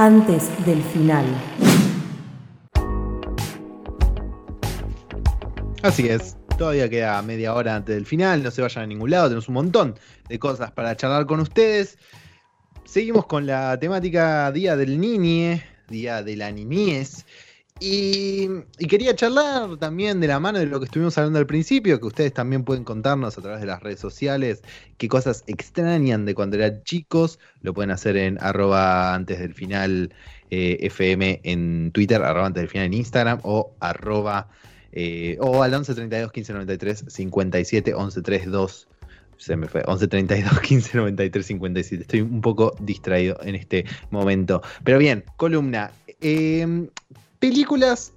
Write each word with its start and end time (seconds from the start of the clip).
antes 0.00 0.48
del 0.64 0.82
final. 0.82 1.26
Así 5.82 6.08
es, 6.08 6.38
todavía 6.56 6.88
queda 6.88 7.20
media 7.20 7.52
hora 7.52 7.76
antes 7.76 7.94
del 7.96 8.06
final, 8.06 8.42
no 8.42 8.50
se 8.50 8.62
vayan 8.62 8.84
a 8.84 8.86
ningún 8.86 9.10
lado, 9.10 9.28
tenemos 9.28 9.48
un 9.48 9.54
montón 9.54 9.98
de 10.26 10.38
cosas 10.38 10.72
para 10.72 10.96
charlar 10.96 11.26
con 11.26 11.40
ustedes. 11.40 11.98
Seguimos 12.86 13.26
con 13.26 13.44
la 13.44 13.78
temática 13.78 14.50
Día 14.52 14.74
del 14.74 14.98
Niñe, 14.98 15.62
Día 15.90 16.22
de 16.22 16.34
la 16.34 16.50
Niñez. 16.50 17.26
Y, 17.80 18.46
y, 18.78 18.86
quería 18.86 19.16
charlar 19.16 19.78
también 19.78 20.20
de 20.20 20.28
la 20.28 20.38
mano 20.38 20.58
de 20.58 20.66
lo 20.66 20.78
que 20.80 20.84
estuvimos 20.84 21.16
hablando 21.16 21.38
al 21.38 21.46
principio, 21.46 21.98
que 21.98 22.06
ustedes 22.06 22.34
también 22.34 22.62
pueden 22.62 22.84
contarnos 22.84 23.38
a 23.38 23.40
través 23.40 23.60
de 23.60 23.66
las 23.66 23.82
redes 23.82 23.98
sociales 23.98 24.62
qué 24.98 25.08
cosas 25.08 25.44
extrañan 25.46 26.26
de 26.26 26.34
cuando 26.34 26.56
eran 26.56 26.82
chicos. 26.84 27.38
Lo 27.62 27.72
pueden 27.72 27.90
hacer 27.90 28.18
en 28.18 28.36
arroba 28.42 29.14
antes 29.14 29.38
del 29.38 29.54
final 29.54 30.12
eh, 30.50 30.76
FM 30.82 31.40
en 31.42 31.90
Twitter, 31.92 32.22
arroba 32.22 32.48
antes 32.48 32.60
del 32.60 32.68
final 32.68 32.86
en 32.86 32.94
Instagram 32.94 33.40
o 33.44 33.72
arroba 33.80 34.48
eh, 34.92 35.38
o 35.40 35.62
al 35.62 35.72
11 35.72 35.94
32 35.94 36.32
15 36.32 36.52
93 36.52 37.04
57 37.06 37.94
11 37.94 38.22
32 38.22 38.88
se 39.36 39.56
me 39.56 39.68
fue 39.68 39.82
11 39.86 40.08
32 40.08 40.60
15 40.60 40.96
93 40.98 41.46
57 41.46 42.02
estoy 42.02 42.20
un 42.22 42.40
poco 42.40 42.74
distraído 42.80 43.38
en 43.42 43.54
este 43.54 43.84
momento 44.10 44.62
pero 44.82 44.98
bien 44.98 45.24
columna 45.36 45.92
eh, 46.20 46.88
películas 47.40 48.12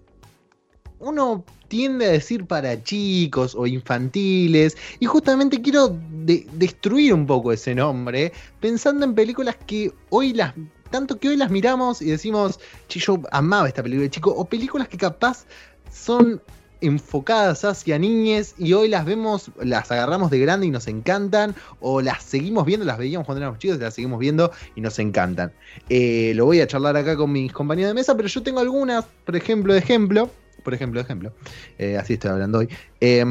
uno 0.99 1.43
tiende 1.67 2.05
a 2.05 2.11
decir 2.11 2.45
para 2.45 2.81
chicos 2.83 3.55
o 3.55 3.65
infantiles 3.65 4.77
y 4.99 5.05
justamente 5.05 5.61
quiero 5.61 5.97
de 6.11 6.47
destruir 6.53 7.13
un 7.13 7.25
poco 7.25 7.51
ese 7.51 7.73
nombre 7.73 8.31
pensando 8.59 9.03
en 9.05 9.15
películas 9.15 9.57
que 9.65 9.91
hoy 10.09 10.33
las 10.33 10.53
tanto 10.91 11.17
que 11.19 11.29
hoy 11.29 11.37
las 11.37 11.49
miramos 11.49 12.01
y 12.01 12.11
decimos 12.11 12.59
yo 12.87 13.19
amaba 13.31 13.67
esta 13.67 13.81
película 13.81 14.03
de 14.03 14.11
chico 14.11 14.29
o 14.31 14.45
películas 14.45 14.87
que 14.87 14.97
capaz 14.97 15.45
son 15.91 16.39
enfocadas 16.83 17.63
hacia 17.65 17.97
niñes 17.97 18.55
y 18.57 18.73
hoy 18.73 18.89
las 18.89 19.05
vemos, 19.05 19.51
las 19.61 19.91
agarramos 19.91 20.29
de 20.29 20.39
grande 20.39 20.67
y 20.67 20.71
nos 20.71 20.87
encantan, 20.87 21.55
o 21.79 22.01
las 22.01 22.23
seguimos 22.23 22.65
viendo, 22.65 22.85
las 22.85 22.97
veíamos 22.97 23.25
cuando 23.25 23.41
éramos 23.41 23.59
chicos 23.59 23.77
y 23.77 23.81
las 23.81 23.93
seguimos 23.93 24.19
viendo 24.19 24.51
y 24.75 24.81
nos 24.81 24.99
encantan. 24.99 25.53
Eh, 25.89 26.33
lo 26.35 26.45
voy 26.45 26.61
a 26.61 26.67
charlar 26.67 26.95
acá 26.97 27.15
con 27.15 27.31
mis 27.31 27.51
compañeros 27.51 27.91
de 27.91 27.95
mesa, 27.95 28.15
pero 28.15 28.27
yo 28.27 28.43
tengo 28.43 28.59
algunas, 28.59 29.05
por 29.25 29.35
ejemplo, 29.35 29.73
de 29.73 29.79
ejemplo, 29.79 30.29
por 30.63 30.73
ejemplo, 30.73 30.99
de 30.99 31.05
ejemplo, 31.05 31.33
eh, 31.77 31.97
así 31.97 32.13
estoy 32.13 32.31
hablando 32.31 32.59
hoy. 32.59 32.69
Eh, 33.01 33.25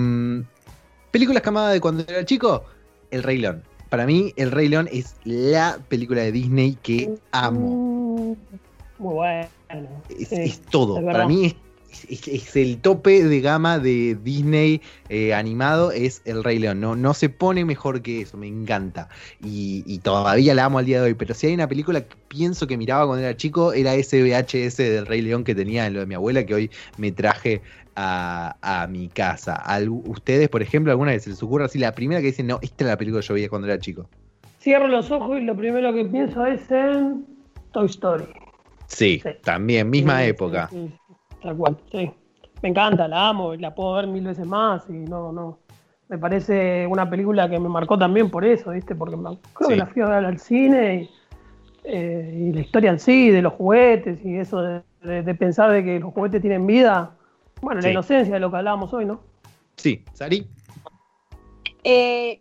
películas 1.11 1.43
que 1.43 1.49
amaba 1.49 1.71
de 1.71 1.81
cuando 1.81 2.05
era 2.09 2.25
chico, 2.25 2.65
El 3.11 3.23
Rey 3.23 3.39
León. 3.39 3.63
Para 3.91 4.07
mí, 4.07 4.33
El 4.37 4.51
Rey 4.51 4.69
León 4.69 4.89
es 4.91 5.17
la 5.25 5.79
película 5.89 6.23
de 6.23 6.33
Disney 6.33 6.79
que 6.83 7.15
amo. 7.31 8.37
Muy 8.99 9.15
bueno. 9.15 9.49
Es, 10.09 10.63
todo. 10.63 10.99
es 10.99 11.05
Para 11.05 11.27
mí 11.27 11.47
es 11.47 11.55
es, 12.09 12.27
es 12.29 12.57
el 12.57 12.81
tope 12.81 13.25
de 13.25 13.41
gama 13.41 13.79
de 13.79 14.17
Disney 14.23 14.81
eh, 15.09 15.35
animado 15.35 15.93
es 15.93 16.23
El 16.25 16.43
Rey 16.45 16.59
León. 16.59 16.81
No, 16.81 16.97
no 16.97 17.15
se 17.15 17.29
pone 17.29 17.65
mejor 17.65 18.03
que 18.03 18.23
eso, 18.23 18.37
me 18.37 18.47
encanta. 18.49 19.09
Y, 19.41 19.83
y 19.87 19.99
todavía 20.01 20.55
la 20.55 20.65
amo 20.67 20.79
al 20.79 20.87
día 20.87 21.01
de 21.01 21.07
hoy. 21.09 21.15
Pero 21.15 21.35
si 21.35 21.47
hay 21.49 21.55
una 21.55 21.69
película 21.69 22.01
que 22.03 22.17
pienso 22.29 22.67
que 22.67 22.77
miraba 22.77 23.07
cuando 23.07 23.25
era 23.25 23.37
chico, 23.37 23.73
era 23.73 23.95
ese 23.95 24.23
VHS 24.23 24.83
del 24.83 25.07
Rey 25.07 25.23
León 25.23 25.45
que 25.45 25.55
tenía 25.55 25.87
en 25.87 25.95
lo 25.95 26.01
de 26.01 26.07
mi 26.07 26.15
abuela, 26.15 26.45
que 26.47 26.55
hoy 26.55 26.71
me 26.97 27.13
traje 27.13 27.63
a, 27.95 28.57
a 28.63 28.87
mi 28.87 29.09
casa. 29.09 29.55
Al- 29.57 29.89
¿Ustedes, 29.91 30.49
por 30.49 30.63
ejemplo, 30.63 30.93
alguna 30.93 31.13
vez 31.13 31.25
se 31.25 31.31
les 31.31 31.43
ocurre 31.43 31.65
así 31.65 31.79
la 31.79 31.95
primera 31.95 32.21
que 32.21 32.29
dicen, 32.29 32.47
no, 32.47 32.59
esta 32.63 32.85
es 32.85 32.89
la 32.91 32.97
película 32.97 33.21
que 33.23 33.29
yo 33.29 33.35
veía 33.35 33.49
cuando 33.49 33.69
era 33.69 33.79
chico? 33.79 34.09
Cierro 34.61 34.87
los 34.89 35.11
ojos 35.11 35.39
y 35.39 35.43
lo 35.43 35.57
primero 35.57 35.93
que 35.93 36.05
pienso 36.05 36.47
es 36.47 36.71
en 36.71 37.27
Toy 37.73 37.87
Story. 37.87 38.25
Sí, 38.87 39.23
Sí. 39.23 39.31
también, 39.43 39.89
misma 39.91 40.23
Sí, 40.23 40.29
época. 40.29 40.69
sí, 40.71 40.93
tal 41.43 41.57
cual, 41.57 41.77
sí. 41.91 42.11
Me 42.63 42.69
encanta, 42.69 43.09
la 43.09 43.29
amo, 43.29 43.55
y 43.55 43.59
la 43.59 43.75
puedo 43.75 43.95
ver 43.95 44.07
mil 44.07 44.25
veces 44.25 44.47
más 44.47 44.85
y 44.89 44.93
no, 44.93 45.33
no. 45.33 45.59
Me 46.09 46.19
parece 46.19 46.87
una 46.87 47.09
película 47.09 47.49
que 47.49 47.59
me 47.59 47.69
marcó 47.69 47.99
también 47.99 48.31
por 48.31 48.45
eso, 48.45 48.71
¿viste? 48.71 48.95
Porque 48.95 49.17
me- 49.17 49.37
creo 49.55 49.69
Sí. 49.69 49.75
que 49.75 49.77
la 49.77 49.87
fui 49.87 50.03
a 50.03 50.07
ver 50.07 50.25
al 50.27 50.39
cine 50.39 50.95
y, 51.03 51.11
eh, 51.85 52.49
y 52.51 52.53
la 52.53 52.61
historia 52.61 52.91
en 52.91 52.99
sí, 53.01 53.31
de 53.31 53.43
los 53.43 53.55
juguetes 53.55 54.25
y 54.25 54.37
eso 54.37 54.61
de, 54.63 54.83
de- 55.03 55.23
de 55.23 55.35
pensar 55.35 55.71
de 55.73 55.83
que 55.83 55.99
los 55.99 56.13
juguetes 56.13 56.41
tienen 56.41 56.67
vida. 56.67 57.17
Bueno, 57.61 57.81
la 57.81 57.91
inocencia 57.91 58.35
de 58.35 58.41
lo 58.41 58.51
que 58.51 58.59
hablábamos 58.59 58.93
hoy, 58.93 59.05
¿no? 59.07 59.21
Sí, 59.77 60.05
Sari. 60.13 60.47
Eh, 61.85 62.41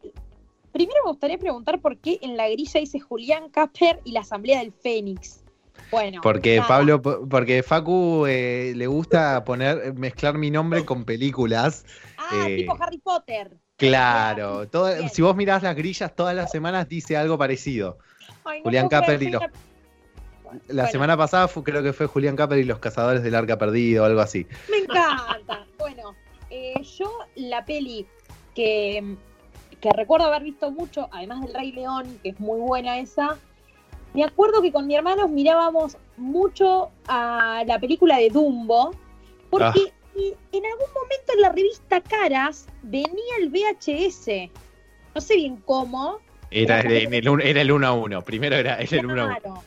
primero 0.71 0.99
me 1.05 1.11
gustaría 1.11 1.37
preguntar 1.37 1.79
por 1.79 1.97
qué 1.97 2.19
en 2.21 2.37
la 2.37 2.47
grilla 2.49 2.79
dice 2.79 2.99
Julián 2.99 3.49
Casper 3.49 3.99
y 4.03 4.11
la 4.11 4.19
Asamblea 4.21 4.59
del 4.59 4.71
Fénix. 4.73 5.40
Bueno, 5.89 6.21
Porque 6.21 6.57
nada. 6.57 6.67
Pablo, 6.67 7.01
porque 7.01 7.63
Facu 7.63 8.25
eh, 8.27 8.73
le 8.75 8.87
gusta 8.87 9.43
poner, 9.43 9.93
mezclar 9.95 10.37
mi 10.37 10.51
nombre 10.51 10.85
con 10.85 11.03
películas. 11.05 11.85
Ah, 12.17 12.47
eh, 12.47 12.57
tipo 12.57 12.77
Harry 12.79 12.99
Potter. 12.99 13.51
Claro, 13.77 14.67
Bien. 14.71 15.09
si 15.09 15.21
vos 15.23 15.35
mirás 15.35 15.63
las 15.63 15.75
grillas 15.75 16.15
todas 16.15 16.35
las 16.35 16.51
semanas 16.51 16.87
dice 16.87 17.17
algo 17.17 17.37
parecido. 17.37 17.97
Ay, 18.45 18.59
no 18.59 18.65
Julián 18.65 18.87
Capper 18.89 19.21
y 19.23 19.31
los- 19.31 19.41
La 20.67 20.83
Bueno. 20.83 20.87
semana 20.89 21.17
pasada 21.17 21.47
fue- 21.47 21.63
creo 21.63 21.81
que 21.81 21.93
fue 21.93 22.05
Julián 22.07 22.35
Capper 22.35 22.59
y 22.59 22.63
los 22.65 22.79
cazadores 22.79 23.23
del 23.23 23.33
arca 23.35 23.57
perdido 23.57 24.03
o 24.03 24.05
algo 24.05 24.19
así. 24.21 24.45
Me 24.69 24.77
encanta. 24.79 25.65
Bueno, 25.79 26.15
eh, 26.49 26.73
yo 26.83 27.09
la 27.35 27.65
peli 27.65 28.05
que, 28.53 29.15
que 29.79 29.89
recuerdo 29.95 30.27
haber 30.27 30.43
visto 30.43 30.69
mucho, 30.69 31.07
además 31.11 31.41
del 31.41 31.53
Rey 31.53 31.71
León, 31.71 32.19
que 32.21 32.29
es 32.29 32.39
muy 32.39 32.59
buena 32.59 32.99
esa, 32.99 33.39
me 34.13 34.23
acuerdo 34.23 34.61
que 34.61 34.71
con 34.71 34.87
mi 34.87 34.95
hermano 34.95 35.27
mirábamos 35.27 35.97
mucho 36.17 36.89
a 37.07 37.63
la 37.65 37.79
película 37.79 38.17
de 38.17 38.29
Dumbo, 38.29 38.91
porque 39.49 39.65
Ah. 39.65 39.93
en 40.51 40.65
algún 40.65 40.87
momento 40.93 41.33
en 41.33 41.41
la 41.41 41.49
revista 41.49 42.01
Caras 42.01 42.67
venía 42.83 43.35
el 43.39 43.49
VHS. 43.49 44.49
No 45.15 45.21
sé 45.21 45.35
bien 45.35 45.57
cómo, 45.65 46.19
Era, 46.49 46.81
en 46.81 47.13
el, 47.13 47.41
era 47.41 47.61
el 47.61 47.71
1 47.71 47.87
a 47.87 47.93
1. 47.93 48.21
Primero 48.23 48.55
era 48.57 48.75
era 48.77 48.97
el 48.97 49.05
1 49.05 49.21
a 49.21 49.25
1. 49.25 49.35
Claro. 49.39 49.63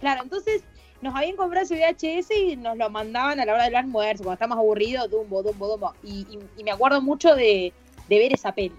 Claro, 0.00 0.22
entonces 0.24 0.62
nos 1.00 1.14
habían 1.14 1.36
comprado 1.36 1.64
ese 1.64 1.76
VHS 1.76 2.30
y 2.36 2.56
nos 2.56 2.76
lo 2.76 2.90
mandaban 2.90 3.38
a 3.38 3.44
la 3.44 3.54
hora 3.54 3.64
del 3.64 3.76
almuerzo, 3.76 4.24
cuando 4.24 4.34
estábamos 4.34 4.58
aburridos, 4.58 5.08
Dumbo, 5.10 5.42
Dumbo, 5.44 5.68
Dumbo. 5.68 5.94
Y, 6.02 6.26
y- 6.30 6.38
y 6.60 6.64
me 6.64 6.72
acuerdo 6.72 7.00
mucho 7.00 7.34
de, 7.36 7.72
de 8.08 8.18
ver 8.18 8.32
esa 8.34 8.50
peli. 8.52 8.72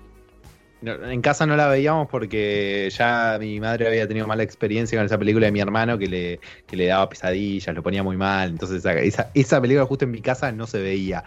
En 0.81 1.21
casa 1.21 1.45
no 1.45 1.57
la 1.57 1.67
veíamos 1.67 2.07
porque 2.07 2.89
ya 2.97 3.37
mi 3.39 3.59
madre 3.59 3.87
había 3.87 4.07
tenido 4.07 4.27
mala 4.27 4.43
experiencia 4.43 4.97
con 4.97 5.05
esa 5.05 5.17
película 5.17 5.47
de 5.47 5.51
mi 5.51 5.59
hermano 5.59 5.97
que 5.97 6.07
le, 6.07 6.39
que 6.67 6.77
le 6.77 6.85
daba 6.85 7.09
pesadillas, 7.09 7.75
lo 7.75 7.83
ponía 7.83 8.01
muy 8.01 8.15
mal. 8.15 8.49
Entonces 8.49 8.77
esa, 8.77 8.93
esa, 8.93 9.29
esa 9.33 9.59
película 9.59 9.85
justo 9.85 10.05
en 10.05 10.11
mi 10.11 10.21
casa 10.21 10.51
no 10.51 10.67
se 10.67 10.79
veía. 10.79 11.23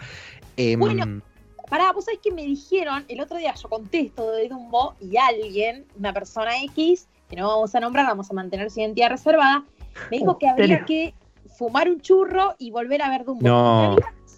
Em, 0.57 0.79
Bueno. 0.79 1.23
Pará, 1.69 1.91
vos 1.93 2.05
sabés 2.05 2.21
que 2.21 2.31
me 2.31 2.43
dijeron, 2.43 3.05
el 3.09 3.21
otro 3.21 3.39
día 3.39 3.55
yo 3.55 3.67
contesto 3.69 4.31
de 4.33 4.47
Dumbo 4.49 4.95
y 5.01 5.17
alguien, 5.17 5.87
una 5.99 6.13
persona 6.13 6.63
X, 6.65 7.09
que 7.31 7.37
no 7.37 7.49
vamos 7.49 7.75
a 7.75 7.81
nombrar, 7.81 8.07
vamos 8.07 8.31
a 8.31 8.35
mantener 8.35 8.71
su 8.71 8.81
identidad 8.81 9.09
reservada, 9.09 9.65
me 10.11 10.19
dijo 10.19 10.37
que 10.37 10.49
habría 10.49 10.85
que 10.85 11.15
fumar 11.57 11.89
un 11.89 12.01
churro 12.03 12.57
y 12.59 12.71
volver 12.71 13.01
a 13.01 13.09
ver 13.09 13.25
Dumbo. 13.25 13.49
No. 13.49 13.97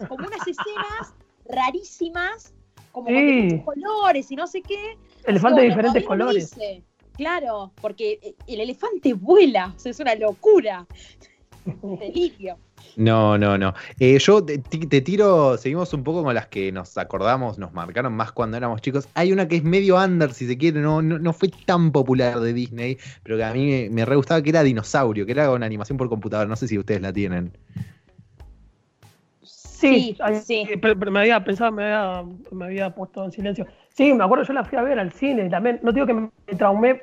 Como 0.08 0.26
unas 0.26 0.46
escenas 0.46 1.14
rarísimas, 1.48 2.54
como 2.94 3.08
con 3.08 3.58
colores 3.58 4.30
y 4.30 4.36
no 4.36 4.46
sé 4.46 4.62
qué. 4.62 4.96
Elefante 5.24 5.62
de 5.62 5.68
diferentes 5.68 6.02
no 6.02 6.08
colores. 6.08 6.56
Claro, 7.16 7.72
porque 7.80 8.34
el 8.46 8.60
elefante 8.60 9.14
vuela, 9.14 9.72
o 9.76 9.78
sea, 9.78 9.90
es 9.90 10.00
una 10.00 10.14
locura. 10.14 10.86
Delirio. 11.82 12.56
No, 12.96 13.36
no, 13.38 13.56
no. 13.58 13.72
Eh, 13.98 14.18
yo 14.18 14.44
te, 14.44 14.58
te 14.58 15.00
tiro, 15.00 15.56
seguimos 15.56 15.92
un 15.94 16.04
poco 16.04 16.22
con 16.22 16.34
las 16.34 16.46
que 16.48 16.70
nos 16.70 16.96
acordamos, 16.98 17.58
nos 17.58 17.72
marcaron 17.72 18.12
más 18.12 18.30
cuando 18.32 18.56
éramos 18.56 18.80
chicos. 18.80 19.08
Hay 19.14 19.32
una 19.32 19.48
que 19.48 19.56
es 19.56 19.64
medio 19.64 19.96
under, 19.96 20.32
si 20.32 20.46
se 20.46 20.56
quiere, 20.56 20.80
no, 20.80 21.02
no, 21.02 21.18
no 21.18 21.32
fue 21.32 21.50
tan 21.66 21.90
popular 21.90 22.38
de 22.40 22.52
Disney, 22.52 22.98
pero 23.22 23.36
que 23.36 23.44
a 23.44 23.52
mí 23.52 23.66
me, 23.66 23.90
me 23.90 24.04
re 24.04 24.16
gustaba, 24.16 24.42
que 24.42 24.50
era 24.50 24.62
Dinosaurio, 24.62 25.26
que 25.26 25.32
era 25.32 25.50
una 25.50 25.66
animación 25.66 25.98
por 25.98 26.08
computadora. 26.08 26.48
No 26.48 26.56
sé 26.56 26.68
si 26.68 26.78
ustedes 26.78 27.00
la 27.00 27.12
tienen. 27.12 27.56
Sí, 29.84 30.16
Sí, 30.16 30.16
ay, 30.20 30.36
sí. 30.36 30.66
Pero, 30.80 30.98
pero 30.98 31.10
me 31.10 31.20
había 31.20 31.44
pensado, 31.44 31.70
me 31.70 31.84
había, 31.84 32.24
me 32.50 32.64
había 32.64 32.94
puesto 32.94 33.24
en 33.24 33.32
silencio. 33.32 33.66
Sí, 33.90 34.14
me 34.14 34.24
acuerdo, 34.24 34.44
yo 34.44 34.54
la 34.54 34.64
fui 34.64 34.78
a 34.78 34.82
ver 34.82 34.98
al 34.98 35.12
cine 35.12 35.48
también. 35.50 35.78
No 35.82 35.92
digo 35.92 36.06
que 36.06 36.14
me 36.14 36.30
traumé, 36.56 37.02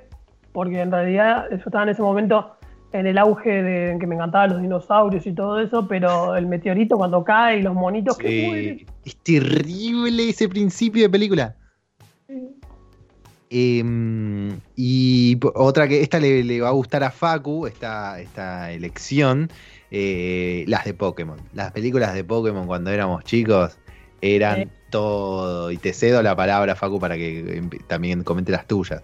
porque 0.52 0.82
en 0.82 0.92
realidad 0.92 1.46
yo 1.52 1.58
estaba 1.58 1.84
en 1.84 1.90
ese 1.90 2.02
momento 2.02 2.56
en 2.92 3.08
el 3.08 3.18
auge 3.18 3.64
de 3.64 3.98
que 4.00 4.08
me 4.08 4.16
encantaban 4.16 4.50
los 4.50 4.62
dinosaurios 4.62 5.26
y 5.26 5.34
todo 5.34 5.60
eso, 5.60 5.88
pero 5.88 6.36
el 6.36 6.48
meteorito 6.48 6.98
cuando 6.98 7.24
cae 7.24 7.60
y 7.60 7.62
los 7.62 7.74
monitos 7.74 8.18
que 8.18 8.42
mueren. 8.42 8.80
Eh, 8.80 8.86
es 9.06 9.16
terrible 9.18 10.30
ese 10.30 10.50
principio 10.50 11.04
de 11.04 11.10
película. 11.10 11.56
Em, 13.50 14.60
y 14.76 15.38
otra 15.54 15.88
que 15.88 16.02
esta 16.02 16.20
le, 16.20 16.44
le 16.44 16.62
va 16.62 16.70
a 16.70 16.72
gustar 16.72 17.04
a 17.04 17.12
Facu, 17.12 17.68
esta, 17.68 18.20
esta 18.20 18.72
elección, 18.72 19.50
eh, 19.92 20.64
las 20.68 20.86
de 20.86 20.94
Pokémon. 20.94 21.38
Las 21.54 21.72
películas 21.72 22.14
de 22.14 22.24
Pokémon 22.24 22.66
cuando 22.66 22.90
éramos 22.92 23.24
chicos 23.26 23.78
eran 24.22 24.64
Sí. 24.64 24.70
todo. 24.90 25.72
Y 25.72 25.78
te 25.78 25.94
cedo 25.94 26.22
la 26.24 26.36
palabra, 26.36 26.76
Facu, 26.76 27.00
para 27.00 27.16
que 27.18 27.62
empe- 27.62 27.84
también 27.88 28.24
comente 28.24 28.52
las 28.52 28.66
tuyas. 28.68 29.04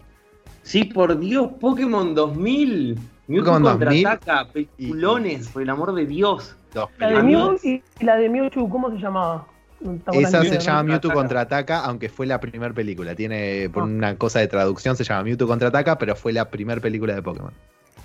Sí, 0.63 0.83
por 0.85 1.17
Dios, 1.19 1.51
Pokémon 1.59 2.13
2000. 2.15 2.97
Mewtwo 3.27 3.51
Pokémon 3.53 3.63
2000 3.79 4.03
contraataca, 4.05 4.51
peliculones, 4.53 5.49
por 5.49 5.61
el 5.61 5.69
amor 5.69 5.93
de 5.93 6.05
Dios. 6.05 6.55
Dos 6.73 6.89
La 6.97 7.09
de. 7.09 7.23
Mew 7.23 7.57
y 7.63 7.81
la 8.03 8.15
de 8.17 8.29
Mewtwo, 8.29 8.69
¿cómo 8.69 8.89
se 8.91 8.97
llamaba? 8.97 9.45
¿Te 9.79 9.89
acordás 10.09 10.33
Esa 10.33 10.43
se 10.43 10.59
llama? 10.59 10.83
Mewtwo 10.83 11.11
Contraataca. 11.13 11.65
contraataca, 11.73 11.79
aunque 11.85 12.09
fue 12.09 12.25
la 12.25 12.39
primera 12.39 12.73
película. 12.73 13.13
Tiene 13.15 13.69
por 13.69 13.83
Ah. 13.83 13.85
una 13.85 14.15
cosa 14.17 14.39
de 14.39 14.47
traducción 14.47 14.95
se 14.95 15.03
llama 15.03 15.23
Mewtwo 15.23 15.47
contraataca, 15.47 15.97
pero 15.97 16.15
fue 16.15 16.33
la 16.33 16.49
primera 16.49 16.79
película 16.81 17.13
de 17.15 17.21
Pokémon. 17.21 17.51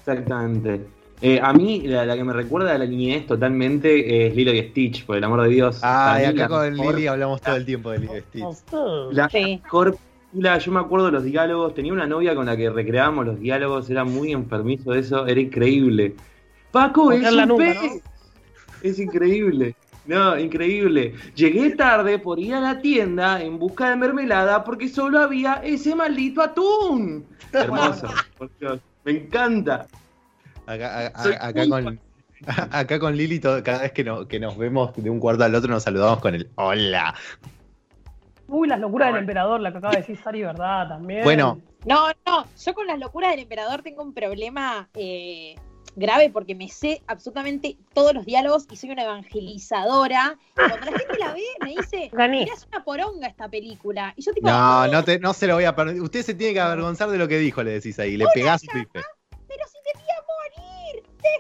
Exactamente. 0.00 0.80
Eh, 1.24 1.38
a 1.40 1.52
mí, 1.52 1.82
la, 1.86 2.04
la 2.04 2.16
que 2.16 2.24
me 2.24 2.32
recuerda 2.32 2.74
a 2.74 2.78
la 2.78 2.84
niñez 2.84 3.26
totalmente 3.28 4.26
es 4.26 4.34
Lilo 4.34 4.52
y 4.52 4.60
Stitch, 4.70 5.06
por 5.06 5.16
el 5.16 5.22
amor 5.24 5.42
de 5.42 5.50
Dios. 5.50 5.78
Ah, 5.82 6.18
y 6.20 6.24
acá 6.24 6.48
con 6.48 6.72
mejor- 6.72 6.94
Lily 6.96 7.06
hablamos 7.06 7.40
todo 7.40 7.54
el 7.56 7.64
tiempo 7.64 7.90
de 7.92 8.00
Lily 8.00 8.20
Stitch. 8.28 8.72
La 9.12 9.28
Sí. 9.28 9.60
mejor 9.62 9.96
película, 10.32 10.58
yo 10.58 10.72
me 10.72 10.80
acuerdo 10.80 11.06
de 11.06 11.12
los 11.12 11.22
diálogos. 11.24 11.74
Tenía 11.74 11.92
una 11.92 12.06
novia 12.06 12.34
con 12.34 12.46
la 12.46 12.56
que 12.56 12.68
recreábamos 12.70 13.24
los 13.26 13.38
diálogos, 13.38 13.88
era 13.88 14.02
muy 14.04 14.32
enfermizo 14.32 14.90
de 14.90 14.98
eso, 15.00 15.24
era 15.26 15.40
increíble. 15.40 16.16
Paco, 16.72 17.12
es 17.12 17.30
un 17.32 17.56
pez. 17.56 18.02
Es 18.82 18.98
increíble. 18.98 19.76
No, 20.04 20.36
increíble. 20.36 21.14
Llegué 21.36 21.70
tarde 21.76 22.18
por 22.18 22.40
ir 22.40 22.54
a 22.54 22.60
la 22.60 22.80
tienda 22.80 23.40
en 23.40 23.60
busca 23.60 23.88
de 23.90 23.94
mermelada 23.94 24.64
porque 24.64 24.88
solo 24.88 25.20
había 25.20 25.60
ese 25.62 25.94
maldito 25.94 26.42
atún. 26.42 27.24
Hermoso, 27.52 28.08
por 28.36 28.50
Dios. 28.58 28.80
Me 29.04 29.12
encanta. 29.12 29.86
Acá, 30.72 30.98
a- 30.98 31.06
a- 31.06 31.22
Soy 31.22 31.32
acá 31.38 31.64
muy 31.66 31.82
con, 31.82 32.00
acá 32.72 32.98
con 32.98 33.16
Lili, 33.16 33.38
todo- 33.40 33.62
cada 33.62 33.82
vez 33.82 33.92
que, 33.92 34.04
no- 34.04 34.26
que 34.26 34.40
nos 34.40 34.56
vemos 34.56 34.92
de 34.96 35.10
un 35.10 35.20
cuarto 35.20 35.44
al 35.44 35.54
otro, 35.54 35.70
nos 35.70 35.82
saludamos 35.82 36.20
con 36.20 36.34
el 36.34 36.50
hola. 36.56 37.14
Uy, 38.48 38.68
las 38.68 38.80
locuras 38.80 39.08
del 39.08 39.20
emperador, 39.20 39.60
la 39.60 39.72
que 39.72 39.78
acaba 39.78 39.94
de 39.94 40.00
decir 40.00 40.18
Sari, 40.22 40.42
¿verdad? 40.42 40.88
También. 40.88 41.22
Bueno, 41.24 41.60
No, 41.86 42.08
no, 42.26 42.46
yo 42.64 42.74
con 42.74 42.86
las 42.86 42.98
locuras 42.98 43.30
del 43.30 43.40
emperador 43.40 43.82
tengo 43.82 44.02
un 44.02 44.12
problema 44.12 44.88
eh, 44.94 45.54
grave 45.96 46.30
porque 46.30 46.54
me 46.54 46.68
sé 46.68 47.02
absolutamente 47.06 47.76
todos 47.94 48.12
los 48.14 48.24
diálogos 48.26 48.66
y 48.70 48.76
soy 48.76 48.90
una 48.90 49.02
evangelizadora. 49.04 50.36
Y 50.54 50.68
Cuando 50.68 50.90
la 50.90 50.98
gente 50.98 51.18
la 51.18 51.32
ve, 51.32 51.42
me 51.64 51.70
dice, 51.70 52.10
mira, 52.30 52.52
es 52.54 52.66
una 52.70 52.84
poronga 52.84 53.26
esta 53.26 53.48
película. 53.48 54.12
Y 54.16 54.22
yo 54.22 54.32
tipo, 54.32 54.48
no, 54.48 54.86
no, 54.86 55.02
te, 55.02 55.18
no 55.18 55.32
se 55.32 55.46
lo 55.46 55.54
voy 55.54 55.64
a 55.64 55.74
permitir. 55.74 56.02
Usted 56.02 56.22
se 56.22 56.34
tiene 56.34 56.52
que 56.54 56.60
avergonzar 56.60 57.08
de 57.08 57.18
lo 57.18 57.26
que 57.28 57.38
dijo, 57.38 57.62
le 57.62 57.72
decís 57.72 57.98
ahí. 57.98 58.16
Le 58.18 58.26
pegás 58.34 58.60
su 58.60 58.66
bife. 58.74 59.00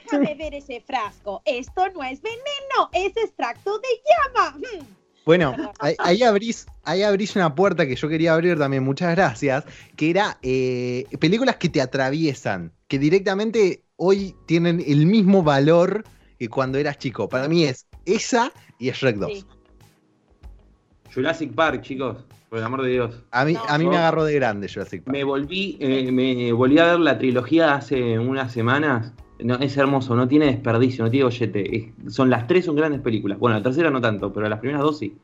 Déjame 0.04 0.34
ver 0.34 0.54
ese 0.54 0.80
frasco. 0.80 1.42
Esto 1.44 1.88
no 1.94 2.02
es 2.02 2.20
veneno, 2.22 2.90
es 2.92 3.16
extracto 3.16 3.78
de 3.78 3.88
llama. 4.34 4.56
Hmm. 4.58 4.84
Bueno, 5.24 5.54
ahí, 5.78 5.94
ahí 5.98 6.22
abrís, 6.22 6.66
ahí 6.84 7.02
abrís 7.02 7.36
una 7.36 7.54
puerta 7.54 7.86
que 7.86 7.96
yo 7.96 8.08
quería 8.08 8.34
abrir 8.34 8.58
también, 8.58 8.82
muchas 8.82 9.14
gracias, 9.14 9.64
que 9.96 10.10
era 10.10 10.38
eh, 10.42 11.06
películas 11.20 11.56
que 11.56 11.68
te 11.68 11.80
atraviesan, 11.80 12.72
que 12.88 12.98
directamente 12.98 13.84
hoy 13.96 14.34
tienen 14.46 14.82
el 14.86 15.06
mismo 15.06 15.42
valor 15.42 16.04
que 16.38 16.48
cuando 16.48 16.78
eras 16.78 16.98
chico. 16.98 17.28
Para 17.28 17.48
mí 17.48 17.64
es 17.64 17.86
esa 18.04 18.52
y 18.78 18.90
Shrek 18.90 19.16
2. 19.16 19.32
Sí. 19.32 19.44
Jurassic 21.14 21.54
Park, 21.54 21.82
chicos, 21.82 22.24
por 22.48 22.58
el 22.58 22.64
amor 22.64 22.82
de 22.82 22.90
Dios. 22.90 23.22
A 23.30 23.44
mí, 23.44 23.52
No. 23.52 23.62
a 23.68 23.78
mí 23.78 23.86
me 23.86 23.96
agarró 23.96 24.24
de 24.24 24.34
grande 24.34 24.68
Jurassic 24.68 25.04
Park. 25.04 25.16
Me 25.16 25.24
volví, 25.24 25.76
eh, 25.78 26.10
me 26.10 26.52
volví 26.52 26.78
a 26.78 26.86
ver 26.86 27.00
la 27.00 27.18
trilogía 27.18 27.74
hace 27.74 28.18
unas 28.18 28.52
semanas. 28.52 29.12
No, 29.38 29.54
es 29.56 29.76
hermoso, 29.76 30.14
no 30.14 30.28
tiene 30.28 30.46
desperdicio, 30.46 31.04
no 31.04 31.10
tiene 31.10 31.24
gollete. 31.24 31.76
Es- 31.76 32.14
son 32.14 32.30
las 32.30 32.46
tres 32.46 32.64
son 32.64 32.76
grandes 32.76 33.00
películas. 33.00 33.38
Bueno, 33.38 33.56
la 33.56 33.62
tercera 33.62 33.90
no 33.90 34.00
tanto, 34.00 34.32
pero 34.32 34.48
las 34.48 34.58
primeras 34.60 34.82
dos 34.82 34.98
sí. 34.98 35.16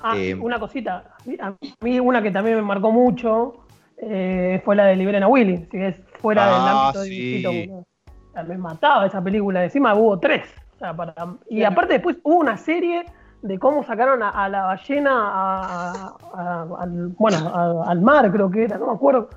Ah, 0.00 0.16
Eh, 0.16 0.34
una 0.34 0.58
cosita. 0.58 1.14
A 1.40 1.54
mí 1.84 2.00
una 2.00 2.22
que 2.22 2.30
también 2.30 2.56
me 2.56 2.62
marcó 2.62 2.90
mucho 2.90 3.54
eh, 4.02 4.62
fue 4.64 4.74
la 4.76 4.84
de 4.86 4.96
Liberen 4.96 5.22
a 5.22 5.28
Willy. 5.28 5.66
Si 5.70 5.76
es 5.76 6.00
fuera 6.20 6.46
del 6.46 6.54
Ah, 6.54 6.82
ámbito 6.86 7.00
de 7.02 7.06
sí. 7.08 7.20
dibujito, 7.42 7.52
boludo. 7.52 7.86
O 8.08 8.32
sea, 8.32 8.42
me 8.44 8.56
mataba 8.58 9.06
esa 9.06 9.22
película. 9.22 9.62
Encima 9.62 9.94
hubo 9.94 10.18
tres. 10.18 10.42
O 10.76 10.78
sea, 10.78 10.96
para- 10.96 11.14
y 11.50 11.58
Claro. 11.58 11.72
aparte 11.72 11.92
después 11.94 12.16
hubo 12.22 12.36
una 12.38 12.56
serie 12.56 13.04
de 13.42 13.58
cómo 13.58 13.84
sacaron 13.84 14.22
a, 14.22 14.30
a 14.30 14.48
la 14.48 14.62
ballena 14.62 15.10
a- 15.12 15.92
a- 15.92 16.16
a- 16.34 16.66
al, 16.80 17.08
bueno, 17.18 17.36
a- 17.54 17.90
al 17.90 18.00
mar, 18.00 18.32
creo 18.32 18.50
que 18.50 18.64
era, 18.64 18.78
no 18.78 18.86
me 18.86 18.92
acuerdo. 18.94 19.28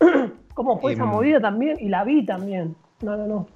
cómo 0.54 0.80
fue 0.80 0.92
esa 0.94 1.04
Em. 1.04 1.08
movida 1.08 1.40
también. 1.40 1.76
Y 1.80 1.88
la 1.88 2.02
vi 2.04 2.24
también. 2.26 2.74
No, 3.02 3.16
no, 3.16 3.26
no. 3.26 3.48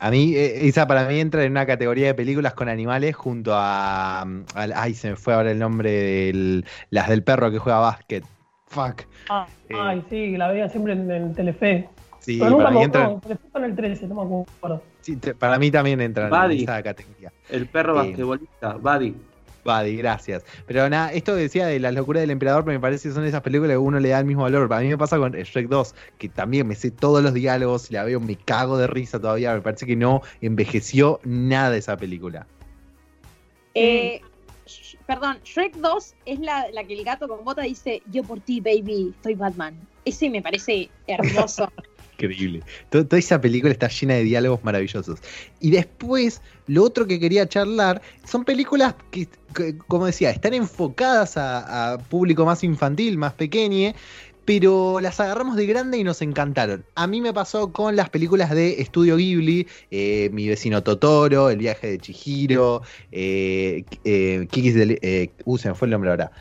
A 0.00 0.10
mí, 0.10 0.34
eh, 0.36 0.68
esa 0.68 0.86
para 0.86 1.06
mí 1.08 1.18
entra 1.18 1.42
en 1.44 1.50
una 1.52 1.66
categoría 1.66 2.06
de 2.06 2.14
películas 2.14 2.54
con 2.54 2.68
animales 2.68 3.16
junto 3.16 3.52
a. 3.54 4.24
mm, 4.24 4.44
al- 4.54 4.72
ay, 4.76 4.94
se 4.94 5.10
me 5.10 5.16
fue 5.16 5.34
ahora 5.34 5.50
el 5.50 5.58
nombre 5.58 5.90
de 5.90 6.64
las 6.90 7.08
del 7.08 7.22
perro 7.24 7.50
que 7.50 7.58
juega 7.58 7.80
básquet. 7.80 8.24
Fuck. 8.68 9.02
Ah, 9.28 9.46
Eh. 9.68 9.74
Ay, 9.78 10.04
sí, 10.08 10.36
la 10.36 10.48
veía 10.52 10.68
siempre 10.68 10.92
en, 10.92 11.10
en 11.10 11.34
Telefe. 11.34 11.88
Sí, 12.20 12.38
Pero 12.38 12.50
nunca 12.50 12.64
para 12.64 12.76
mí, 12.76 12.82
entra, 12.84 13.04
no, 13.08 13.20
Telefe 13.20 13.42
fue 13.50 13.60
en 13.60 13.66
el 13.70 13.76
13, 13.76 14.06
no 14.08 14.14
me 14.14 14.42
acuerdo. 14.44 14.82
sí, 15.00 15.16
te- 15.16 15.34
para 15.34 15.58
mí 15.58 15.70
también 15.70 16.00
entra 16.00 16.28
en 16.28 16.50
esa 16.52 16.82
categoría. 16.82 17.32
El 17.50 17.66
perro 17.66 18.00
Sí. 18.02 18.08
basquetbolista, 18.08 18.74
Buddy. 18.76 19.16
Buddy, 19.64 19.96
gracias. 19.96 20.44
Pero 20.66 20.88
nada, 20.88 21.12
esto 21.12 21.34
que 21.34 21.42
decía 21.42 21.66
de 21.66 21.78
las 21.78 21.92
locuras 21.94 22.22
del 22.22 22.30
emperador 22.30 22.64
me 22.64 22.78
parece 22.80 23.08
que 23.08 23.14
son 23.14 23.24
esas 23.24 23.42
películas 23.42 23.72
que 23.74 23.78
uno 23.78 24.00
le 24.00 24.08
da 24.10 24.18
el 24.20 24.24
mismo 24.24 24.42
valor. 24.44 24.72
A 24.72 24.80
mí 24.80 24.88
me 24.88 24.96
pasa 24.98 25.18
con 25.18 25.32
Shrek 25.32 25.68
2, 25.68 25.94
que 26.16 26.28
también 26.28 26.66
me 26.66 26.74
sé 26.74 26.90
todos 26.90 27.22
los 27.22 27.34
diálogos 27.34 27.90
y 27.90 27.94
la 27.94 28.04
veo, 28.04 28.20
me 28.20 28.36
cago 28.36 28.78
de 28.78 28.86
risa 28.86 29.20
todavía. 29.20 29.54
Me 29.54 29.60
parece 29.60 29.84
que 29.86 29.96
no 29.96 30.22
envejeció 30.40 31.20
nada 31.24 31.76
esa 31.76 31.96
película. 31.96 32.46
Eh, 33.74 34.20
sh- 34.66 34.96
perdón, 35.06 35.38
Shrek 35.44 35.74
2 35.76 36.14
es 36.24 36.38
la, 36.40 36.70
la 36.72 36.84
que 36.84 36.94
el 36.94 37.04
gato 37.04 37.28
con 37.28 37.44
bota 37.44 37.62
dice, 37.62 38.02
yo 38.10 38.24
por 38.24 38.40
ti, 38.40 38.60
baby, 38.60 39.14
soy 39.22 39.34
Batman. 39.34 39.74
Ese 40.04 40.30
me 40.30 40.40
parece 40.42 40.88
hermoso. 41.06 41.70
Increíble. 42.18 42.62
Toda 42.90 43.16
esa 43.16 43.40
película 43.40 43.72
está 43.72 43.86
llena 43.88 44.14
de 44.14 44.24
diálogos 44.24 44.64
maravillosos. 44.64 45.20
Y 45.60 45.70
después, 45.70 46.42
lo 46.66 46.82
otro 46.82 47.06
que 47.06 47.20
quería 47.20 47.48
charlar 47.48 48.02
son 48.24 48.44
películas 48.44 48.96
que, 49.12 49.28
como 49.86 50.06
decía, 50.06 50.30
están 50.30 50.52
enfocadas 50.54 51.36
a, 51.36 51.96
público 52.10 52.44
más 52.44 52.64
infantil, 52.64 53.18
más 53.18 53.34
pequeño, 53.34 53.92
pero 54.44 54.98
las 55.00 55.20
agarramos 55.20 55.54
de 55.54 55.66
grande 55.66 55.98
y 55.98 56.02
nos 56.02 56.20
encantaron. 56.20 56.84
A 56.96 57.06
mí 57.06 57.20
me 57.20 57.32
pasó 57.32 57.72
con 57.72 57.94
las 57.94 58.10
películas 58.10 58.50
de 58.50 58.80
Estudio 58.80 59.16
Ghibli, 59.16 59.68
eh, 59.92 60.28
Mi 60.32 60.48
vecino 60.48 60.82
Totoro, 60.82 61.50
El 61.50 61.58
viaje 61.58 61.86
de 61.86 61.98
Chihiro, 61.98 62.82
eh, 63.12 63.84
eh, 64.04 64.48
Kiki's 64.50 64.74
Deli- 64.74 64.98
eh, 65.02 65.30
uh, 65.44 65.56
se 65.56 65.68
me 65.68 65.76
fue 65.76 65.86
el 65.86 65.92
nombre 65.92 66.10
ahora. 66.10 66.32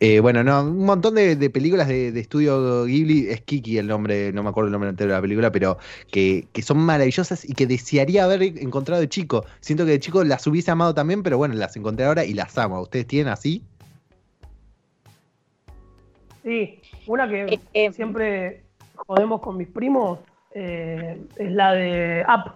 Eh, 0.00 0.20
bueno, 0.20 0.44
no, 0.44 0.62
un 0.62 0.84
montón 0.84 1.16
de, 1.16 1.34
de 1.34 1.50
películas 1.50 1.88
de, 1.88 2.12
de 2.12 2.20
estudio 2.20 2.84
Ghibli, 2.84 3.30
es 3.30 3.40
Kiki 3.40 3.78
el 3.78 3.88
nombre, 3.88 4.32
no 4.32 4.44
me 4.44 4.50
acuerdo 4.50 4.68
el 4.68 4.72
nombre 4.72 4.90
entero 4.90 5.10
de 5.10 5.16
la 5.16 5.20
película, 5.20 5.50
pero 5.50 5.76
que, 6.12 6.46
que 6.52 6.62
son 6.62 6.78
maravillosas 6.78 7.44
y 7.44 7.52
que 7.52 7.66
desearía 7.66 8.22
haber 8.22 8.42
encontrado 8.42 9.00
de 9.00 9.08
chico. 9.08 9.44
Siento 9.58 9.84
que 9.84 9.90
de 9.92 10.00
chico 10.00 10.22
las 10.22 10.46
hubiese 10.46 10.70
amado 10.70 10.94
también, 10.94 11.24
pero 11.24 11.36
bueno, 11.36 11.54
las 11.54 11.76
encontré 11.76 12.06
ahora 12.06 12.24
y 12.24 12.32
las 12.34 12.56
amo. 12.58 12.80
¿Ustedes 12.80 13.08
tienen 13.08 13.32
así? 13.32 13.64
Sí, 16.44 16.80
una 17.08 17.28
que 17.28 17.54
Eh, 17.54 17.60
eh, 17.74 17.92
siempre 17.92 18.62
jodemos 18.94 19.40
con 19.40 19.56
mis 19.56 19.68
primos 19.68 20.20
eh, 20.54 21.20
es 21.36 21.50
la 21.50 21.72
de 21.72 22.24
Up. 22.26 22.52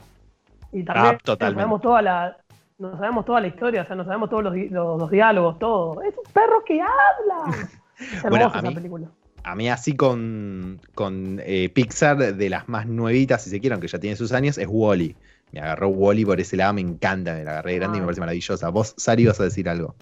Y 0.73 0.85
también 0.85 1.17
Up, 1.17 1.23
totalmente. 1.25 1.61
Sabemos 1.61 1.83
toda 1.83 2.03
la, 2.03 2.37
nos 2.83 2.99
sabemos 2.99 3.25
toda 3.25 3.41
la 3.41 3.47
historia, 3.47 3.83
o 3.83 3.87
sea, 3.87 3.97
nos 3.97 4.07
sabemos 4.07 4.29
todos 4.31 4.45
los, 4.45 4.55
los- 4.71 4.99
los 5.01 5.11
diálogos, 5.11 5.59
todo. 5.59 6.03
Es 6.03 6.15
un 6.17 6.33
perro 6.33 6.63
que 6.65 6.81
habla. 6.81 7.69
Es 7.99 8.25
hermosa 8.25 8.29
Bueno, 8.31 8.47
a 8.47 8.59
esa 8.59 8.69
mí- 8.69 8.75
película. 8.75 9.09
A 9.45 9.55
mí 9.57 9.69
así 9.69 9.95
con, 9.97 10.81
con 10.95 11.41
eh, 11.45 11.69
Pixar, 11.69 12.17
de 12.37 12.49
las 12.51 12.69
más 12.69 12.87
nuevitas, 12.87 13.43
si 13.43 13.51
se 13.51 13.61
quieren, 13.61 13.81
que 13.81 13.89
ya 13.89 13.99
tiene 13.99 14.17
sus 14.17 14.33
años, 14.33 14.57
es 14.59 14.67
Wally. 14.71 15.17
Me 15.53 15.61
agarró 15.61 15.89
Wally 15.89 16.25
por 16.25 16.41
ese 16.41 16.57
lado, 16.57 16.73
me 16.75 16.81
encanta, 16.81 17.35
me 17.35 17.45
la 17.45 17.51
agarré 17.53 17.73
de 17.73 17.79
grande 17.79 17.99
y 17.99 18.01
me 18.01 18.05
Ah. 18.05 18.07
parece 18.07 18.21
maravillosa. 18.21 18.69
Vos, 18.71 18.95
Sari, 18.97 19.23
ibas 19.25 19.39
a 19.41 19.45
decir 19.45 19.69
algo. 19.69 19.95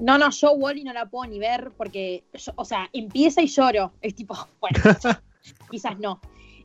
No, 0.00 0.18
no, 0.18 0.30
yo 0.30 0.52
Wally 0.52 0.82
no 0.84 0.92
la 0.92 1.06
puedo 1.06 1.30
ni 1.30 1.38
ver 1.38 1.70
porque, 1.76 2.24
yo- 2.34 2.52
o 2.56 2.64
sea, 2.64 2.88
empieza 2.92 3.40
y 3.42 3.46
lloro. 3.46 3.92
Es 4.00 4.14
tipo, 4.14 4.34
bueno, 4.60 4.78
quizás 5.70 5.98
no. 5.98 6.20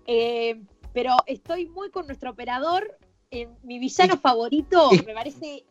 Eh, 0.08 0.62
pero 0.94 1.16
estoy 1.26 1.68
muy 1.68 1.90
con 1.92 2.08
nuestro 2.08 2.32
operador. 2.32 2.98
Eh, 3.32 3.48
mi 3.64 3.80
villano 3.80 4.18
favorito 4.18 4.90
es- 4.92 5.06
me 5.06 5.14
parece, 5.14 5.66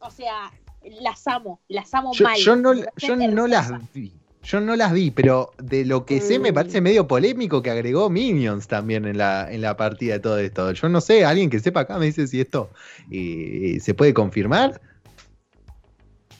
o 0.00 0.10
sea, 0.10 0.52
las 1.00 1.26
amo, 1.26 1.60
las 1.68 1.92
amo 1.94 2.12
Yo, 2.14 2.24
mal. 2.24 2.38
yo 2.38 2.56
no, 2.56 2.74
yo 2.96 3.16
no 3.16 3.46
las 3.46 3.92
vi. 3.92 4.12
Yo 4.44 4.60
no 4.60 4.76
las 4.76 4.92
vi, 4.92 5.10
pero 5.10 5.50
de 5.58 5.84
lo 5.84 6.06
que 6.06 6.20
sé 6.20 6.38
me 6.38 6.52
Mm. 6.52 6.54
parece 6.54 6.80
medio 6.80 7.08
polémico 7.08 7.62
que 7.62 7.70
agregó 7.70 8.08
Minions 8.08 8.68
también 8.68 9.04
en 9.04 9.18
la, 9.18 9.52
en 9.52 9.60
la 9.60 9.76
partida 9.76 10.14
de 10.14 10.20
todo 10.20 10.38
esto. 10.38 10.70
Yo 10.70 10.88
no 10.88 11.00
sé, 11.00 11.24
alguien 11.24 11.50
que 11.50 11.58
sepa 11.58 11.80
acá 11.80 11.98
me 11.98 12.06
dice 12.06 12.28
si 12.28 12.40
esto 12.40 12.70
eh, 13.10 13.78
se 13.80 13.92
puede 13.94 14.14
confirmar. 14.14 14.80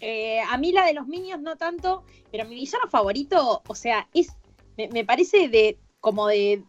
Eh, 0.00 0.38
a 0.48 0.56
mí 0.56 0.70
la 0.70 0.84
de 0.86 0.94
los 0.94 1.08
Minions 1.08 1.42
no 1.42 1.56
tanto, 1.56 2.04
pero 2.30 2.44
mi 2.44 2.54
villano 2.54 2.88
favorito, 2.88 3.62
o 3.66 3.74
sea, 3.74 4.06
es, 4.14 4.36
me, 4.76 4.86
me 4.88 5.04
parece 5.04 5.48
de 5.48 5.76
como 5.98 6.28
de, 6.28 6.62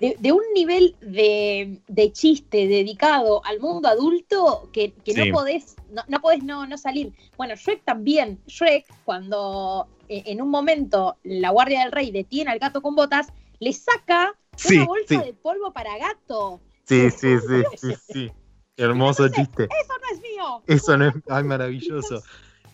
de, 0.00 0.16
de 0.18 0.32
un 0.32 0.42
nivel 0.54 0.96
de, 1.00 1.78
de 1.86 2.12
chiste 2.12 2.66
dedicado 2.66 3.44
al 3.44 3.60
mundo 3.60 3.88
adulto 3.88 4.68
que, 4.72 4.92
que 5.04 5.12
Sí. 5.12 5.28
no 5.28 5.34
podés, 5.34 5.76
no, 5.92 6.02
no 6.08 6.20
podés 6.20 6.42
no, 6.42 6.66
no 6.66 6.78
salir. 6.78 7.12
Bueno, 7.36 7.54
Shrek 7.54 7.84
también. 7.84 8.40
Shrek, 8.46 8.86
cuando 9.04 9.86
eh, 10.08 10.22
en 10.26 10.40
un 10.42 10.48
momento 10.48 11.16
la 11.22 11.50
Guardia 11.50 11.80
del 11.80 11.92
Rey 11.92 12.10
detiene 12.10 12.50
al 12.50 12.58
gato 12.58 12.80
con 12.82 12.94
botas, 12.96 13.28
le 13.58 13.72
saca 13.72 14.34
Sí, 14.56 14.76
una 14.76 14.86
bolsa 14.86 15.20
sí. 15.20 15.26
de 15.26 15.32
polvo 15.34 15.72
para 15.72 15.96
gato. 15.98 16.60
Sí, 16.84 17.10
sí, 17.10 17.36
sí, 17.38 17.62
sí, 17.76 17.94
sí. 18.12 18.32
Hermoso 18.76 19.26
Entonces, 19.26 19.46
chiste. 19.54 19.68
Eso 19.82 19.92
no 20.00 20.14
es 20.14 20.20
mío. 20.22 20.62
Eso 20.66 20.96
no 20.96 21.08
es. 21.08 21.14
Ay, 21.28 21.44
maravilloso. 21.44 22.22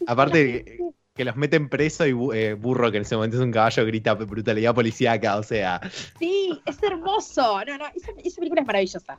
Aparte, 0.06 0.78
que, 1.16 1.24
los 1.24 1.36
meten 1.36 1.68
preso 1.68 2.06
y 2.06 2.14
eh, 2.34 2.54
Burro, 2.54 2.90
que 2.90 2.98
en 2.98 3.02
ese 3.02 3.16
momento 3.16 3.36
es 3.36 3.42
un 3.42 3.52
caballo, 3.52 3.84
grita 3.86 4.14
brutalidad 4.14 4.74
policíaca. 4.74 5.36
O 5.36 5.42
sea, 5.42 5.80
Sí, 6.18 6.60
es 6.66 6.82
hermoso. 6.82 7.64
No, 7.64 7.78
no, 7.78 7.86
esa, 7.94 8.12
esa 8.24 8.36
película 8.36 8.60
es 8.60 8.66
maravillosa. 8.66 9.18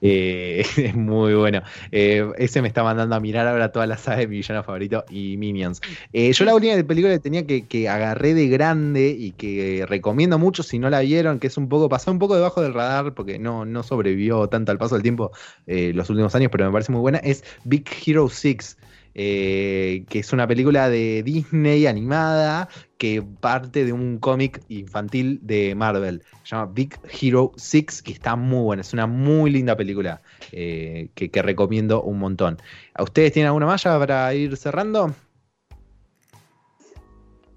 eh, 0.00 0.64
es 0.76 0.94
muy 0.94 1.34
bueno. 1.34 1.62
Eh, 1.90 2.28
ese 2.38 2.60
me 2.62 2.68
está 2.68 2.82
mandando 2.82 3.14
a 3.16 3.20
mirar 3.20 3.46
ahora 3.46 3.72
toda 3.72 3.86
la 3.86 3.96
saga 3.96 4.18
de 4.18 4.26
mi 4.26 4.36
villano 4.36 4.62
favorito 4.62 5.04
y 5.10 5.36
Minions. 5.36 5.80
Eh, 6.12 6.32
yo 6.32 6.44
la 6.44 6.54
única 6.54 6.74
película 6.84 7.14
que 7.14 7.20
tenía 7.20 7.46
que, 7.46 7.66
que 7.66 7.88
agarré 7.88 8.34
de 8.34 8.48
grande 8.48 9.14
y 9.16 9.32
que 9.32 9.84
recomiendo 9.88 10.38
mucho 10.38 10.62
si 10.62 10.78
no 10.78 10.90
la 10.90 11.00
vieron, 11.00 11.38
que 11.38 11.46
es 11.46 11.56
un 11.56 11.68
poco, 11.68 11.88
pasó 11.88 12.10
un 12.10 12.18
poco 12.18 12.34
debajo 12.34 12.62
del 12.62 12.74
radar 12.74 13.14
porque 13.14 13.38
no, 13.38 13.64
no 13.64 13.82
sobrevivió 13.82 14.48
tanto 14.48 14.72
al 14.72 14.78
paso 14.78 14.96
del 14.96 15.02
tiempo 15.02 15.30
los 15.66 16.10
últimos 16.10 16.34
años, 16.34 16.50
pero 16.50 16.66
me 16.66 16.72
parece 16.72 16.92
muy 16.92 17.00
buena, 17.00 17.18
es 17.18 17.44
Big 17.64 17.88
Hero 18.06 18.28
6. 18.28 18.76
Eh, 19.14 20.04
que 20.08 20.20
es 20.20 20.32
una 20.32 20.46
película 20.46 20.88
de 20.88 21.22
Disney 21.22 21.86
animada 21.86 22.68
que 22.98 23.22
parte 23.40 23.84
de 23.84 23.92
un 23.92 24.18
cómic 24.18 24.62
infantil 24.68 25.38
de 25.42 25.74
Marvel. 25.74 26.22
Se 26.44 26.54
llama 26.56 26.70
Big 26.72 26.96
Hero 27.20 27.52
6, 27.56 28.02
que 28.02 28.12
está 28.12 28.36
muy 28.36 28.62
buena. 28.62 28.82
Es 28.82 28.92
una 28.92 29.06
muy 29.06 29.50
linda 29.50 29.76
película 29.76 30.22
eh, 30.52 31.08
que, 31.14 31.30
que 31.30 31.42
recomiendo 31.42 32.02
un 32.02 32.18
montón. 32.18 32.58
¿A 32.94 33.02
ustedes 33.02 33.32
tienen 33.32 33.48
alguna 33.48 33.66
ya 33.82 33.98
para 33.98 34.32
ir 34.34 34.56
cerrando? 34.56 35.14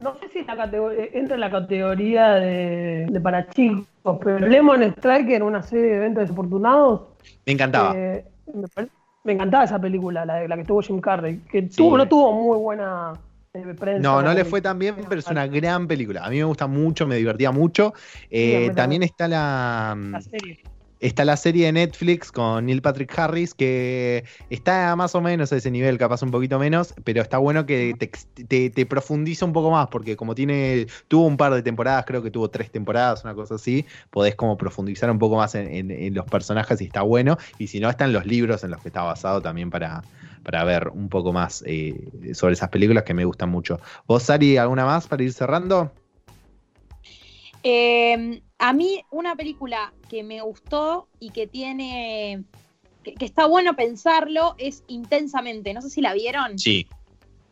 No 0.02 0.14
sé 0.20 0.28
si 0.30 0.44
la 0.44 0.56
eh, 0.92 1.12
entra 1.14 1.36
en 1.36 1.42
la 1.42 1.50
categoría 1.50 2.34
de, 2.36 3.08
de 3.10 3.22
para 3.22 3.50
chicos, 3.50 3.88
pero 4.24 4.40
Lemon 4.40 4.84
Striker, 4.84 5.42
una 5.42 5.64
serie 5.64 5.86
de 5.86 5.96
eventos 5.96 6.24
desafortunados, 6.24 7.02
Me 7.46 7.54
encantaba. 7.54 7.94
eh, 7.96 8.26
me, 8.54 8.68
pare- 8.68 8.90
me 9.26 9.34
encantaba 9.34 9.64
esa 9.66 9.80
película, 9.80 10.24
la, 10.26 10.36
de- 10.36 10.48
la 10.48 10.56
que 10.56 10.64
tuvo 10.64 10.82
Jim 10.82 11.02
Carrey, 11.02 11.40
que 11.52 11.64
tuvo, 11.64 11.98
no 11.98 12.08
tuvo 12.08 12.32
muy 12.32 12.58
buena 12.58 13.14
eh, 13.54 13.74
prensa. 13.78 14.00
No, 14.02 14.22
no 14.22 14.34
le 14.34 14.46
fue 14.46 14.62
tan 14.62 14.78
bien, 14.80 14.96
pero 15.10 15.20
es 15.20 15.28
una 15.28 15.48
gran 15.48 15.88
película. 15.88 16.24
A 16.26 16.30
mí 16.30 16.38
me 16.38 16.44
gusta 16.44 16.68
mucho, 16.68 17.08
me 17.08 17.16
divertía 17.16 17.52
mucho. 17.52 17.94
Eh, 18.30 18.68
Sí, 18.70 18.76
también 18.76 18.76
también. 18.76 19.04
está 19.04 19.28
la, 19.28 19.98
La 20.12 20.22
serie. 20.22 20.60
Está 21.00 21.26
la 21.26 21.38
serie 21.38 21.66
de 21.68 21.72
Netflix 21.74 22.32
con 22.32 22.66
Neil 22.66 22.82
Patrick 22.82 23.18
Harris, 23.18 23.54
que 23.54 24.24
está 24.50 24.96
más 24.96 25.16
o 25.16 25.22
menos 25.22 25.52
a 25.52 25.58
ese 25.58 25.72
nivel, 25.72 25.98
capaz 25.98 26.22
un 26.24 26.32
poquito 26.32 26.60
menos, 26.60 26.94
pero 27.04 27.22
está 27.22 27.38
bueno 27.38 27.66
que 27.66 27.96
te, 27.98 28.10
te- 28.48 28.70
te 28.70 28.86
profundiza 28.86 29.46
un 29.46 29.54
poco 29.54 29.72
más, 29.72 29.88
porque 29.88 30.16
como 30.16 30.36
tiene, 30.36 30.88
tuvo 31.08 31.26
un 31.28 31.38
par 31.38 31.54
de 31.54 31.62
temporadas, 31.64 32.06
creo 32.06 32.22
que 32.24 32.32
tuvo 32.32 32.50
tres 32.50 32.72
temporadas, 32.72 33.24
una 33.24 33.36
cosa 33.36 33.56
así, 33.56 33.86
podés 34.10 34.36
como 34.36 34.58
profundizar 34.58 35.10
un 35.12 35.20
poco 35.20 35.36
más 35.38 35.56
en, 35.56 35.68
en- 35.68 35.92
en 35.92 36.14
los 36.14 36.26
personajes 36.28 36.82
y 36.82 36.86
está 36.86 37.02
bueno. 37.02 37.38
Y 37.58 37.68
si 37.68 37.80
no, 37.80 37.90
están 37.90 38.14
los 38.14 38.26
libros 38.26 38.64
en 38.64 38.72
los 38.72 38.82
que 38.82 38.90
está 38.90 39.04
basado 39.04 39.42
también 39.42 39.70
para, 39.70 40.06
para 40.44 40.64
ver 40.64 40.90
un 40.90 41.10
poco 41.10 41.34
más 41.34 41.64
eh, 41.66 42.34
sobre 42.34 42.54
esas 42.54 42.70
películas 42.70 43.04
que 43.04 43.14
me 43.14 43.26
gustan 43.26 43.50
mucho. 43.50 43.80
¿Vos, 44.08 44.24
Sari, 44.24 44.58
alguna 44.58 44.86
más 44.86 45.08
para 45.08 45.24
ir 45.24 45.34
cerrando? 45.34 46.05
Eh, 47.68 48.42
a 48.60 48.74
mí, 48.74 49.04
una 49.10 49.36
película 49.36 49.92
que 50.08 50.22
me 50.24 50.40
gustó 50.42 51.08
y 51.20 51.32
que 51.32 51.48
tiene. 51.48 52.44
Que, 53.04 53.16
que 53.16 53.26
está 53.26 53.48
bueno 53.48 53.76
pensarlo 53.76 54.54
es 54.60 54.84
Intensamente. 54.88 55.74
No 55.74 55.82
sé 55.82 55.90
si 55.90 56.00
la 56.02 56.14
vieron. 56.14 56.60
Sí. 56.60 56.88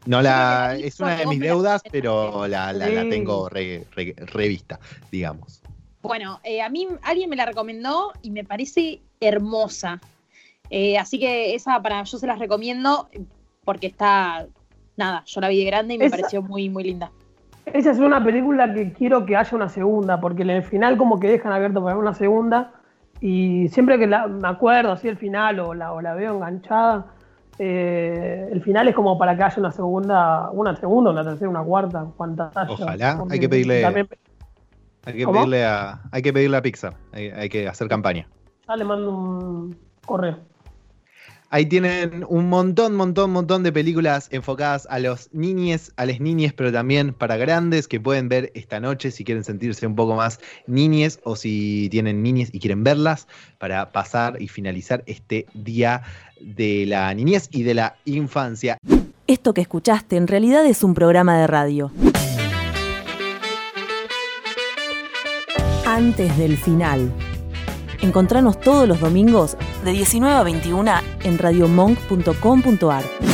No 0.05 0.21
la, 0.21 0.75
es 0.79 0.99
una 0.99 1.15
de 1.15 1.25
mis 1.25 1.39
deudas, 1.39 1.81
pero 1.89 2.45
la, 2.47 2.73
la- 2.73 3.09
tengo 3.09 3.47
re- 3.49 3.87
re- 3.95 4.13
revista, 4.17 4.79
digamos. 5.11 5.61
Bueno, 6.01 6.41
eh, 6.43 6.61
a 6.61 6.67
mí 6.69 6.87
alguien 7.03 7.29
me 7.29 7.37
la 7.37 7.45
recomendó 7.45 8.13
y 8.21 8.29
me 8.29 8.43
parece 8.43 9.01
hermosa. 9.21 10.01
Eh, 10.69 10.97
así 10.97 11.19
que 11.19 11.55
esa 11.55 11.81
para 11.81 12.03
yo 12.03 12.17
se 12.17 12.27
las 12.27 12.37
recomiendo 12.37 13.09
porque 13.63 13.87
está. 13.87 14.45
Nada, 14.97 15.23
yo 15.25 15.41
la 15.41 15.47
vi 15.47 15.57
de 15.59 15.65
grande 15.65 15.95
y 15.95 15.97
me 15.97 16.05
Esa- 16.05 16.17
pareció 16.17 16.41
muy, 16.43 16.69
muy 16.69 16.83
linda. 16.83 17.11
Esa 17.65 17.91
es 17.91 17.99
una 17.99 18.23
película 18.23 18.73
que 18.73 18.91
quiero 18.93 19.25
que 19.25 19.37
haya 19.37 19.55
una 19.55 19.69
segunda, 19.69 20.19
porque 20.19 20.41
en 20.43 20.49
el 20.49 20.63
final 20.63 20.97
como 20.97 21.19
que 21.19 21.27
dejan 21.29 21.51
abierto 21.53 21.83
para 21.83 21.97
una 21.97 22.13
segunda 22.13 22.71
y 23.21 23.67
siempre 23.69 23.97
que 23.97 24.05
la, 24.07 24.27
me 24.27 24.47
acuerdo 24.47 24.91
así 24.91 25.07
el 25.07 25.17
final 25.17 25.59
o 25.59 25.73
la, 25.73 25.93
o 25.93 26.01
la 26.01 26.13
veo 26.13 26.35
enganchada, 26.35 27.05
eh, 27.59 28.49
el 28.51 28.61
final 28.61 28.87
es 28.89 28.95
como 28.95 29.17
para 29.17 29.37
que 29.37 29.43
haya 29.43 29.55
una 29.59 29.71
segunda, 29.71 30.49
una 30.51 30.75
segunda, 30.75 31.11
una 31.11 31.23
tercera, 31.23 31.49
una 31.49 31.63
cuarta, 31.63 32.05
cuantas 32.17 32.55
haya. 32.57 32.71
Ojalá, 32.71 33.23
hay 33.29 33.39
que 33.39 33.49
pedirle- 33.49 33.81
También 33.81 34.07
Hay 35.05 35.13
que, 35.13 35.23
¿Cómo? 35.25 35.33
pedirle 35.39 35.65
a, 35.65 36.01
hay 36.11 36.21
que 36.21 36.33
pedirle 36.33 36.57
a 36.57 36.61
Pixar, 36.61 36.93
hay, 37.13 37.27
hay 37.29 37.49
que 37.49 37.67
hacer 37.67 37.87
campaña. 37.87 38.27
ya 38.67 38.75
le 38.75 38.83
mando 38.83 39.09
un 39.11 39.77
correo. 40.05 40.37
Ahí 41.53 41.67
tienen 41.67 42.25
un 42.29 42.49
montón, 42.49 42.95
montón, 42.95 43.29
montón 43.29 43.61
de 43.61 43.71
películas 43.71 44.27
enfocadas 44.31 44.87
a 44.89 44.97
los 44.97 45.29
niñes, 45.33 45.93
a 45.97 46.07
las 46.07 46.19
niñes, 46.19 46.51
pero 46.51 46.71
también 46.71 47.13
para 47.13 47.37
grandes 47.37 47.87
que 47.87 47.99
pueden 47.99 48.27
ver 48.27 48.51
esta 48.55 48.79
noche 48.79 49.11
si 49.11 49.23
quieren 49.23 49.43
sentirse 49.43 49.85
un 49.85 49.93
poco 49.93 50.15
más 50.15 50.39
niñes 50.65 51.19
o 51.21 51.35
si 51.35 51.89
tienen 51.91 52.23
niñes 52.23 52.49
y 52.51 52.59
quieren 52.59 52.83
verlas 52.83 53.27
para 53.59 53.91
pasar 53.91 54.41
y 54.41 54.47
finalizar 54.47 55.03
este 55.05 55.45
día 55.53 56.01
de 56.41 56.87
la 56.87 57.13
niñez 57.13 57.49
y 57.51 57.61
de 57.61 57.75
la 57.75 57.97
infancia. 58.05 58.79
Esto 59.27 59.53
que 59.53 59.61
escuchaste 59.61 60.15
en 60.15 60.25
realidad 60.25 60.65
es 60.65 60.83
un 60.83 60.95
programa 60.95 61.37
de 61.37 61.45
radio. 61.45 61.91
Antes 65.85 66.35
del 66.35 66.57
final. 66.57 67.13
Encontranos 68.01 68.59
todos 68.59 68.87
los 68.87 68.99
domingos 68.99 69.55
de 69.83 69.91
19 69.91 70.35
a 70.35 70.43
21 70.43 70.91
en 71.23 71.37
radiomonk.com.ar. 71.37 73.32